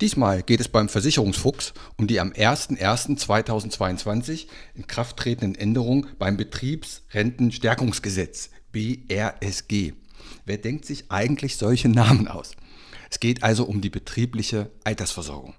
[0.00, 8.50] Diesmal geht es beim Versicherungsfuchs um die am 01.01.2022 in Kraft tretenden Änderungen beim Betriebsrentenstärkungsgesetz
[8.70, 9.94] BRSG.
[10.44, 12.52] Wer denkt sich eigentlich solche Namen aus?
[13.10, 15.54] Es geht also um die betriebliche Altersversorgung.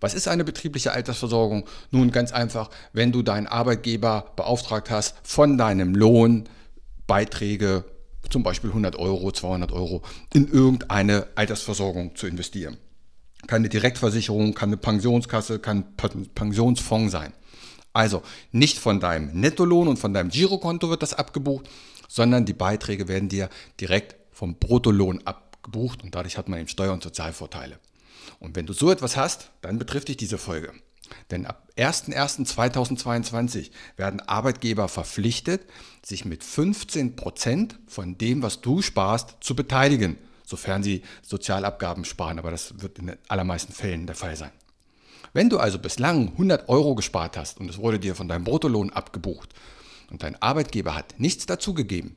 [0.00, 1.68] Was ist eine betriebliche Altersversorgung?
[1.92, 6.48] Nun ganz einfach, wenn du deinen Arbeitgeber beauftragt hast, von deinem Lohn
[7.06, 7.84] Beiträge,
[8.28, 10.02] zum Beispiel 100 Euro, 200 Euro,
[10.34, 12.76] in irgendeine Altersversorgung zu investieren.
[13.48, 17.32] Kann eine Direktversicherung, kann eine Pensionskasse, kann ein Pensionsfonds sein.
[17.92, 21.68] Also nicht von deinem Nettolohn und von deinem Girokonto wird das abgebucht,
[22.06, 23.48] sondern die Beiträge werden dir
[23.80, 27.80] direkt vom Bruttolohn abgebucht und dadurch hat man eben Steuer- und Sozialvorteile.
[28.38, 30.72] Und wenn du so etwas hast, dann betrifft dich diese Folge.
[31.30, 35.62] Denn ab 01.01.2022 werden Arbeitgeber verpflichtet,
[36.04, 42.38] sich mit 15 Prozent von dem, was du sparst, zu beteiligen sofern sie Sozialabgaben sparen,
[42.38, 44.52] aber das wird in den allermeisten Fällen der Fall sein.
[45.34, 48.88] Wenn du also bislang 100 Euro gespart hast und es wurde dir von deinem Bruttolohn
[48.90, 49.52] abgebucht
[50.10, 52.16] und dein Arbeitgeber hat nichts dazugegeben,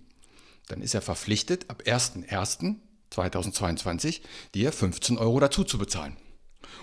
[0.69, 4.21] dann ist er verpflichtet, ab 01.01.2022
[4.55, 6.15] dir 15 Euro dazu zu bezahlen.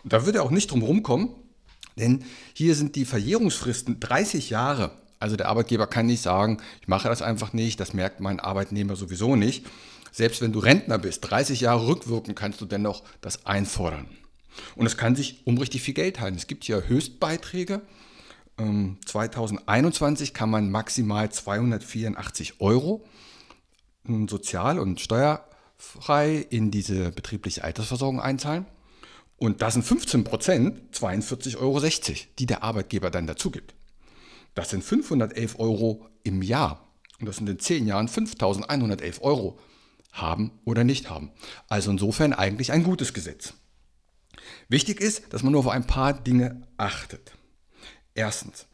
[0.05, 1.31] Und da wird er auch nicht drum rumkommen,
[1.97, 4.91] denn hier sind die Verjährungsfristen 30 Jahre.
[5.19, 8.97] Also der Arbeitgeber kann nicht sagen, ich mache das einfach nicht, das merkt mein Arbeitnehmer
[8.97, 9.65] sowieso nicht,
[10.19, 14.09] selbst wenn du Rentner bist, 30 Jahre rückwirkend, kannst du dennoch das einfordern.
[14.75, 16.39] Und es kann sich um richtig viel Geld handeln.
[16.39, 17.83] Es gibt hier Höchstbeiträge.
[18.57, 23.05] 2021 ähm, kann man maximal 284 Euro
[24.09, 28.67] ähm, sozial- und steuerfrei in diese betriebliche Altersversorgung einzahlen.
[29.37, 31.81] Und das sind 15 Prozent, 42,60 Euro,
[32.41, 33.77] die der Arbeitgeber dann dazu gibt.
[34.57, 36.89] Das sind 511 Euro im Jahr.
[37.21, 39.61] Und das sind in 10 Jahren 5.111 Euro
[40.13, 41.31] haben oder nicht haben.
[41.69, 43.55] Also insofern eigentlich ein gutes Gesetz.
[44.69, 47.33] Wichtig ist, dass man nur auf ein paar Dinge achtet.
[48.15, 48.67] Erstens,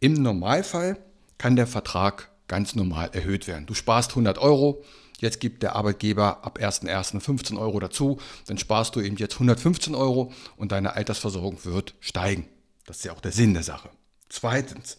[0.00, 0.98] im Normalfall
[1.38, 3.66] kann der Vertrag ganz normal erhöht werden.
[3.66, 4.84] Du sparst 100 Euro,
[5.18, 7.20] jetzt gibt der Arbeitgeber ab 1.1.
[7.20, 12.48] 15 Euro dazu, dann sparst du eben jetzt 115 Euro und deine Altersversorgung wird steigen.
[12.84, 13.90] Das ist ja auch der Sinn der Sache.
[14.28, 14.98] Zweitens,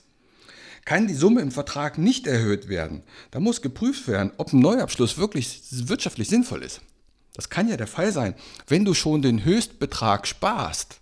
[0.85, 5.17] kann die Summe im Vertrag nicht erhöht werden, dann muss geprüft werden, ob ein Neuabschluss
[5.17, 6.81] wirklich wirtschaftlich sinnvoll ist.
[7.33, 8.35] Das kann ja der Fall sein.
[8.67, 10.99] Wenn du schon den Höchstbetrag sparst,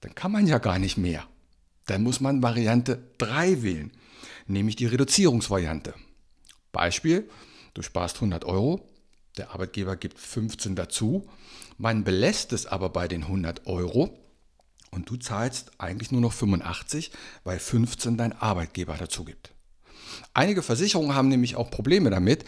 [0.00, 1.24] dann kann man ja gar nicht mehr.
[1.86, 3.90] Dann muss man Variante 3 wählen,
[4.46, 5.94] nämlich die Reduzierungsvariante.
[6.72, 7.28] Beispiel,
[7.74, 8.86] du sparst 100 Euro,
[9.36, 11.28] der Arbeitgeber gibt 15 dazu,
[11.78, 14.18] man belässt es aber bei den 100 Euro
[14.94, 17.10] und du zahlst eigentlich nur noch 85,
[17.42, 19.52] weil 15 dein Arbeitgeber dazu gibt.
[20.32, 22.44] Einige Versicherungen haben nämlich auch Probleme damit,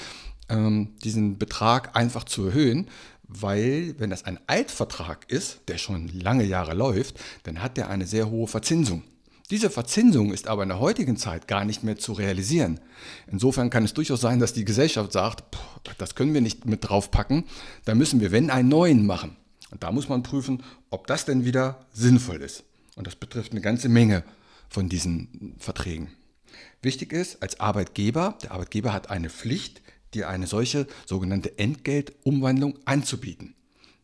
[0.48, 2.88] ähm, diesen Betrag einfach zu erhöhen,
[3.24, 8.06] weil wenn das ein Altvertrag ist, der schon lange Jahre läuft, dann hat der eine
[8.06, 9.02] sehr hohe Verzinsung.
[9.50, 12.80] Diese Verzinsung ist aber in der heutigen Zeit gar nicht mehr zu realisieren.
[13.30, 15.44] Insofern kann es durchaus sein, dass die Gesellschaft sagt,
[15.98, 17.44] das können wir nicht mit draufpacken,
[17.84, 19.36] da müssen wir, wenn, einen neuen machen.
[19.70, 22.64] Und da muss man prüfen, ob das denn wieder sinnvoll ist.
[22.94, 24.24] Und das betrifft eine ganze Menge
[24.68, 26.08] von diesen Verträgen.
[26.82, 29.82] Wichtig ist, als Arbeitgeber, der Arbeitgeber hat eine Pflicht,
[30.14, 33.54] dir eine solche sogenannte Entgeltumwandlung anzubieten.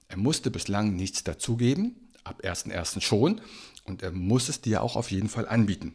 [0.08, 3.00] Er musste bislang nichts dazugeben, ab 1.1.
[3.00, 3.40] schon,
[3.84, 5.94] und er muss es dir auch auf jeden Fall anbieten.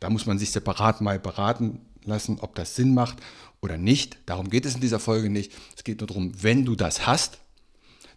[0.00, 3.18] Da muss man sich separat mal beraten lassen, ob das Sinn macht
[3.60, 4.18] oder nicht.
[4.26, 5.52] Darum geht es in dieser Folge nicht.
[5.76, 7.38] Es geht nur darum, wenn du das hast,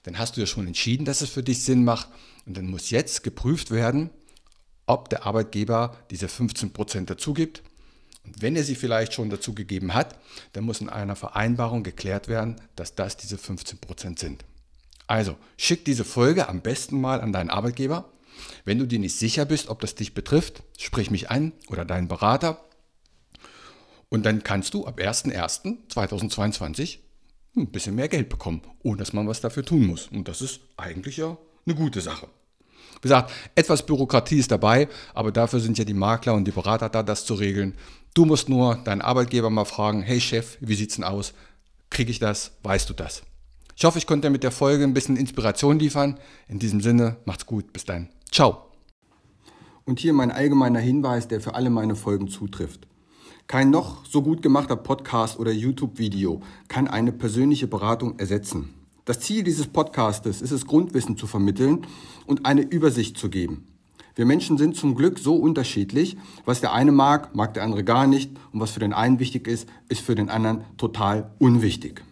[0.03, 2.09] dann hast du ja schon entschieden, dass es für dich Sinn macht
[2.45, 4.09] und dann muss jetzt geprüft werden,
[4.85, 7.63] ob der Arbeitgeber diese 15% dazu gibt.
[8.23, 10.17] Und wenn er sie vielleicht schon dazu gegeben hat,
[10.53, 14.45] dann muss in einer Vereinbarung geklärt werden, dass das diese 15% sind.
[15.07, 18.11] Also schick diese Folge am besten mal an deinen Arbeitgeber
[18.63, 22.07] Wenn du dir nicht sicher bist, ob das dich betrifft, sprich mich an oder deinen
[22.07, 22.63] Berater.
[24.09, 26.99] Und dann kannst du ab 01.01.2022
[27.55, 30.07] ein bisschen mehr Geld bekommen, ohne dass man was dafür tun muss.
[30.07, 32.27] Und das ist eigentlich ja eine gute Sache.
[32.95, 36.87] Wie gesagt, etwas Bürokratie ist dabei, aber dafür sind ja die Makler und die Berater
[36.89, 37.75] da, das zu regeln.
[38.13, 41.33] Du musst nur deinen Arbeitgeber mal fragen, hey Chef, wie sieht's denn aus?
[41.89, 42.51] Kriege ich das?
[42.63, 43.23] Weißt du das?
[43.75, 46.19] Ich hoffe, ich konnte mit der Folge ein bisschen Inspiration liefern.
[46.47, 47.73] In diesem Sinne, macht's gut.
[47.73, 48.09] Bis dann.
[48.31, 48.67] Ciao.
[49.85, 52.87] Und hier mein allgemeiner Hinweis, der für alle meine Folgen zutrifft.
[53.51, 58.69] Kein noch so gut gemachter Podcast oder YouTube-Video kann eine persönliche Beratung ersetzen.
[59.03, 61.85] Das Ziel dieses Podcastes ist es, Grundwissen zu vermitteln
[62.25, 63.67] und eine Übersicht zu geben.
[64.15, 66.15] Wir Menschen sind zum Glück so unterschiedlich.
[66.45, 68.31] Was der eine mag, mag der andere gar nicht.
[68.53, 72.05] Und was für den einen wichtig ist, ist für den anderen total unwichtig.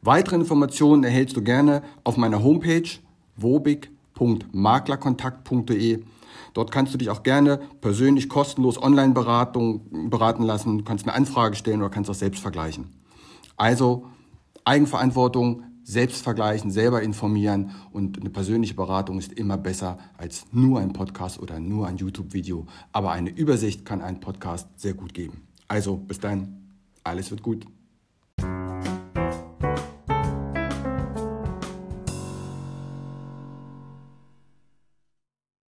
[0.00, 2.88] Weitere Informationen erhältst du gerne auf meiner Homepage
[3.36, 6.02] wobig.maklerkontakt.de.
[6.54, 11.14] Dort kannst du dich auch gerne persönlich kostenlos online beratung, beraten lassen, du kannst eine
[11.14, 12.86] Anfrage stellen oder kannst auch selbst vergleichen.
[13.56, 14.06] Also
[14.64, 20.92] Eigenverantwortung, selbst vergleichen, selber informieren und eine persönliche Beratung ist immer besser als nur ein
[20.92, 22.66] Podcast oder nur ein YouTube-Video.
[22.92, 25.42] Aber eine Übersicht kann ein Podcast sehr gut geben.
[25.68, 26.68] Also bis dann,
[27.02, 27.66] alles wird gut.